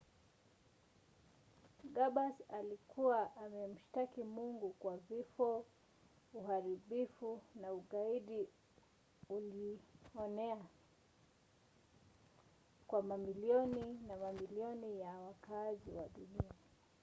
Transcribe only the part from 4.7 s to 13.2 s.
kwa vifo uharibifu na ugaidi uilioenea wa